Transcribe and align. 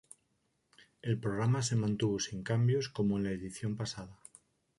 El 1.03 1.19
programa 1.19 1.61
se 1.61 1.75
mantuvo 1.75 2.19
sin 2.19 2.41
cambios, 2.41 2.89
como 2.89 3.19
en 3.19 3.25
la 3.25 3.29
edición 3.29 3.77
pasada. 3.77 4.17